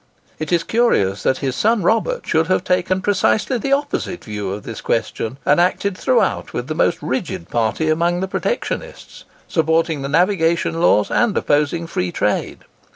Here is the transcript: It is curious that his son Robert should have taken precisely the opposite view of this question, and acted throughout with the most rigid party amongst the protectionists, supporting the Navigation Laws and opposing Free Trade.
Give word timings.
It 0.39 0.51
is 0.51 0.63
curious 0.63 1.21
that 1.21 1.37
his 1.45 1.55
son 1.55 1.83
Robert 1.83 2.25
should 2.25 2.47
have 2.47 2.63
taken 2.63 3.03
precisely 3.03 3.59
the 3.59 3.73
opposite 3.73 4.23
view 4.23 4.51
of 4.51 4.63
this 4.63 4.81
question, 4.81 5.37
and 5.45 5.61
acted 5.61 5.95
throughout 5.95 6.53
with 6.53 6.65
the 6.65 6.73
most 6.73 6.97
rigid 7.03 7.49
party 7.51 7.87
amongst 7.87 8.21
the 8.21 8.27
protectionists, 8.27 9.25
supporting 9.47 10.01
the 10.01 10.09
Navigation 10.09 10.81
Laws 10.81 11.11
and 11.11 11.37
opposing 11.37 11.85
Free 11.85 12.11
Trade. 12.11 12.65